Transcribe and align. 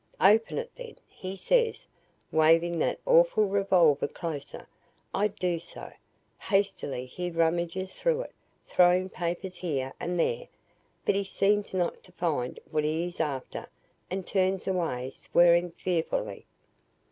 "'Open 0.19 0.57
it 0.57 0.71
then,' 0.75 0.95
he 1.07 1.35
says, 1.35 1.85
waving 2.31 2.79
that 2.79 2.99
awful 3.05 3.45
revolver 3.45 4.07
closer. 4.07 4.67
I 5.13 5.27
do 5.27 5.59
so. 5.59 5.91
Hastily 6.39 7.05
he 7.05 7.29
rummages 7.29 7.93
through 7.93 8.21
it, 8.21 8.33
throwing 8.65 9.09
papers 9.09 9.57
here 9.59 9.93
and 9.99 10.19
there. 10.19 10.47
But 11.05 11.13
he 11.13 11.23
seems 11.23 11.71
not 11.75 12.03
to 12.03 12.11
find 12.13 12.59
what 12.71 12.83
he 12.83 13.05
is 13.05 13.19
after 13.19 13.69
and 14.09 14.25
turns 14.25 14.67
away, 14.67 15.11
swearing 15.11 15.69
fearfully. 15.69 16.47